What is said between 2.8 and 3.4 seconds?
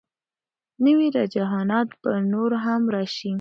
راشي.